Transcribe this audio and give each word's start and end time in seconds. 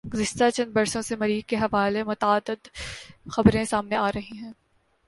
گزشتہ 0.03 0.49
چند 0.49 0.71
بر 0.73 0.85
سوں 0.85 1.01
میں 1.09 1.17
مریخ 1.17 1.45
کے 1.45 1.55
حوالے 1.55 2.03
متعدد 2.03 2.67
خبریں 3.31 3.63
سامنے 3.65 3.95
آرہی 3.97 4.37
ہیں 4.37 4.51